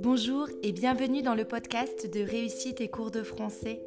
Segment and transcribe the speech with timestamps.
[0.00, 3.80] Bonjour et bienvenue dans le podcast de Réussite et cours de français.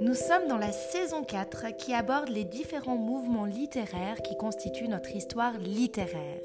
[0.00, 5.16] Nous sommes dans la saison 4 qui aborde les différents mouvements littéraires qui constituent notre
[5.16, 6.42] histoire littéraire.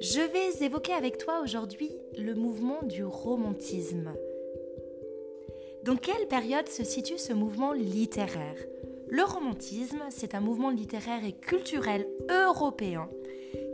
[0.00, 4.12] Je vais évoquer avec toi aujourd'hui le mouvement du romantisme.
[5.82, 8.56] Dans quelle période se situe ce mouvement littéraire?
[9.10, 13.08] Le romantisme, c'est un mouvement littéraire et culturel européen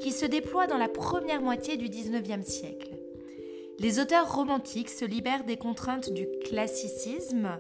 [0.01, 2.97] qui se déploie dans la première moitié du 19e siècle.
[3.79, 7.51] Les auteurs romantiques se libèrent des contraintes du classicisme.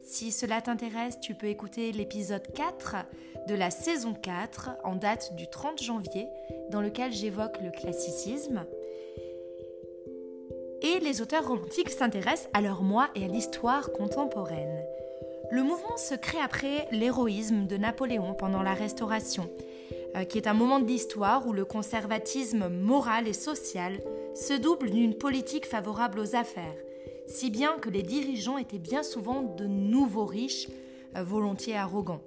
[0.00, 2.96] Si cela t'intéresse, tu peux écouter l'épisode 4
[3.46, 6.28] de la saison 4 en date du 30 janvier
[6.70, 8.64] dans lequel j'évoque le classicisme.
[10.80, 14.82] Et les auteurs romantiques s'intéressent à leur moi et à l'histoire contemporaine.
[15.50, 19.48] Le mouvement se crée après l'héroïsme de Napoléon pendant la Restauration,
[20.14, 24.00] euh, qui est un moment de l'histoire où le conservatisme moral et social
[24.34, 26.76] se double d'une politique favorable aux affaires,
[27.26, 30.68] si bien que les dirigeants étaient bien souvent de nouveaux riches,
[31.16, 32.22] euh, volontiers arrogants.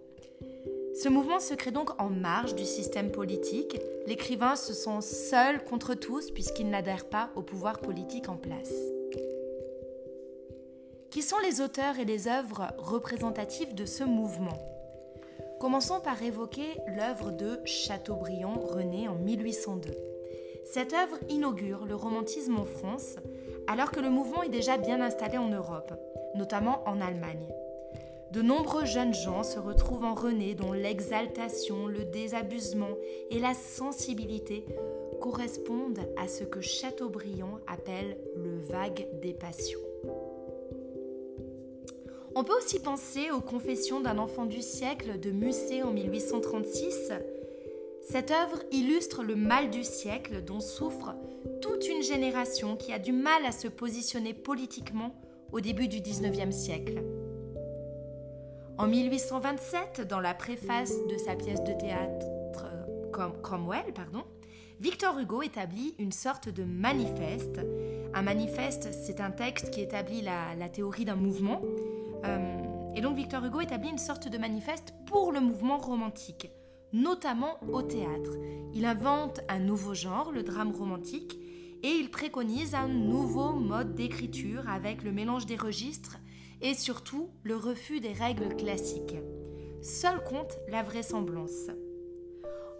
[0.96, 3.80] Ce mouvement se crée donc en marge du système politique.
[4.08, 8.74] L'écrivain se sent seul contre tous puisqu'il n'adhère pas au pouvoir politique en place.
[11.12, 14.58] Qui sont les auteurs et les œuvres représentatives de ce mouvement
[15.60, 19.92] Commençons par évoquer l'œuvre de Chateaubriand René en 1802.
[20.64, 23.18] Cette œuvre inaugure le romantisme en France,
[23.68, 25.92] alors que le mouvement est déjà bien installé en Europe,
[26.36, 27.50] notamment en Allemagne.
[28.32, 32.96] De nombreux jeunes gens se retrouvent en René dont l'exaltation, le désabusement
[33.30, 34.66] et la sensibilité
[35.20, 39.91] correspondent à ce que Chateaubriand appelle le vague des passions.
[42.36, 47.12] On peut aussi penser aux Confessions d'un enfant du siècle de Musset en 1836,
[48.02, 51.14] cette œuvre illustre le mal du siècle dont souffre
[51.62, 55.14] toute une génération qui a du mal à se positionner politiquement
[55.52, 57.04] au début du XIXe siècle.
[58.78, 62.26] En 1827, dans la préface de sa pièce de théâtre
[63.44, 64.24] Cromwell, pardon,
[64.80, 67.60] Victor Hugo établit une sorte de manifeste.
[68.16, 71.62] Un manifeste, c'est un texte qui établit la, théorie d'un mouvement.
[72.26, 76.50] Euh, et donc Victor Hugo établit une sorte de manifeste pour le mouvement romantique
[76.94, 78.38] notamment au théâtre.
[78.74, 81.40] Il invente un nouveau genre, le drame romantique,
[81.84, 86.18] et il préconise un nouveau mode d'écriture avec le mélange des registres
[86.62, 89.16] et surtout le refus des règles classiques.
[89.82, 91.72] Seul compte la vraisemblance.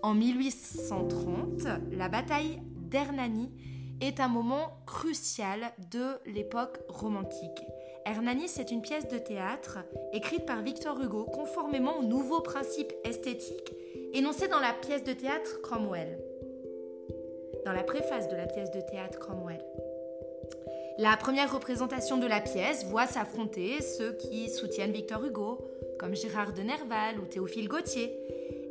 [0.04, 3.52] En 1830, la bataille d'Hernani
[4.02, 7.62] est un moment crucial de l'époque romantique.
[8.06, 9.80] Hernani, c'est une pièce de théâtre
[10.14, 13.74] écrite par Victor Hugo conformément aux nouveaux principes esthétiques
[14.14, 16.18] énoncé dans la pièce de théâtre Cromwell,
[17.66, 19.64] dans la préface de la pièce de théâtre Cromwell.
[20.98, 25.60] La première représentation de la pièce voit s'affronter ceux qui soutiennent Victor Hugo,
[25.98, 28.18] comme Gérard de Nerval ou Théophile Gautier,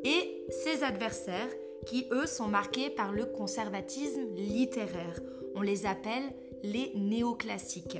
[0.04, 1.48] et ses adversaires
[1.86, 5.20] qui, eux, sont marqués par le conservatisme littéraire.
[5.54, 6.24] On les appelle
[6.62, 7.98] les néoclassiques.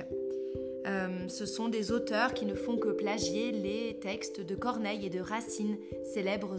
[0.87, 5.09] Euh, ce sont des auteurs qui ne font que plagier les textes de Corneille et
[5.09, 6.57] de Racine, célèbres,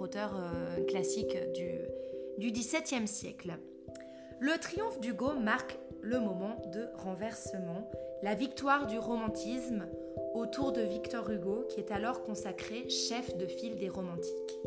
[0.00, 3.58] auteurs euh, classiques du, XVIIe siècle.
[4.40, 7.90] Le triomphe d'Hugo marque le moment de renversement,
[8.22, 9.86] la victoire du romantisme
[10.34, 14.58] autour de Victor Hugo, qui est alors consacré chef de file des romantiques.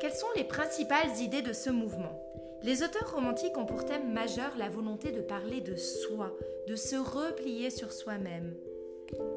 [0.00, 2.27] Quelles sont les principales idées de ce mouvement?
[2.62, 6.36] Les auteurs romantiques ont pour thème majeur la volonté de parler de soi,
[6.66, 8.54] de se replier sur soi-même.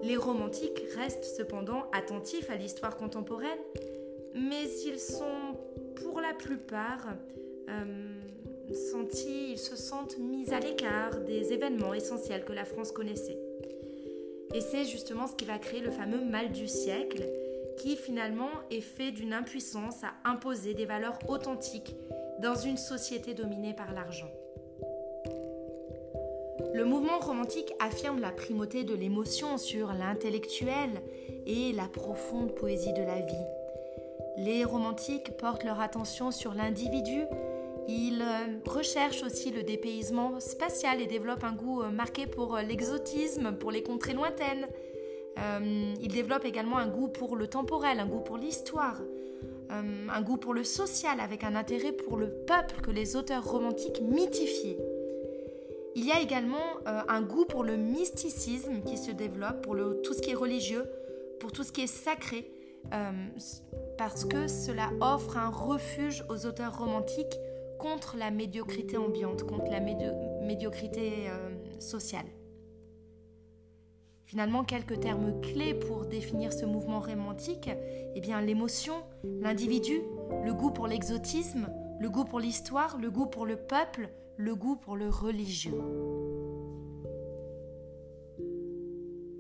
[0.04, 3.60] Les romantiques restent cependant attentifs à l'histoire contemporaine,
[4.34, 5.56] mais ils sont
[5.96, 7.08] pour la plupart
[7.70, 8.22] euh,
[8.92, 13.38] sentis, ils se sentent mis à l'écart des événements essentiels que la France connaissait.
[14.54, 17.24] Et c'est justement ce qui va créer le fameux mal du siècle,
[17.78, 21.96] qui finalement est fait d'une impuissance à imposer des valeurs authentiques
[22.42, 24.32] dans une société dominée par l'argent.
[26.74, 30.90] Le mouvement romantique affirme la primauté de l'émotion sur l'intellectuel
[31.46, 33.48] et la profonde poésie de la vie.
[34.38, 37.26] Les romantiques portent leur attention sur l'individu,
[37.88, 42.62] ils euh, recherchent aussi le dépaysement spatial et développent un goût euh, marqué pour euh,
[42.62, 44.68] l'exotisme, pour les contrées lointaines.
[46.00, 49.02] ils développent également un goût pour le temporel, un goût pour l'histoire.
[49.72, 53.50] Euh, un goût pour le social, avec un intérêt pour le peuple que les auteurs
[53.50, 54.78] romantiques mythifiaient.
[55.96, 56.58] Il y a également
[56.88, 60.86] euh, un goût pour le mysticisme qui se développe, pour tout ce qui est religieux,
[61.40, 62.52] pour tout ce qui est sacré,
[62.94, 63.12] euh,
[63.98, 67.38] parce que cela offre un refuge aux auteurs romantiques
[67.80, 71.30] contre la médiocrité ambiante, contre la médiocrité
[71.80, 72.26] sociale.
[74.32, 77.70] Finalement, quelques termes clés pour définir ce mouvement romantique,
[78.16, 78.94] eh bien l'émotion,
[79.42, 80.00] l'individu,
[80.46, 81.68] le goût pour l'exotisme,
[82.00, 85.78] le goût pour l'histoire, le goût pour le peuple, le goût pour le religieux.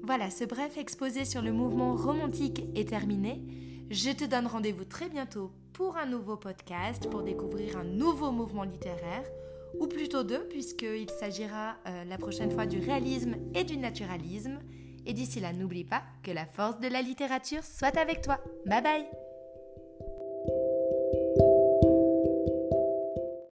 [0.03, 3.41] Voilà, ce bref exposé sur le mouvement romantique est terminé.
[3.91, 8.63] Je te donne rendez-vous très bientôt pour un nouveau podcast, pour découvrir un nouveau mouvement
[8.63, 9.23] littéraire,
[9.79, 14.59] ou plutôt deux, puisqu'il s'agira euh, la prochaine fois du réalisme et du naturalisme.
[15.06, 18.39] Et d'ici là, n'oublie pas que la force de la littérature soit avec toi.
[18.65, 19.20] Bye bye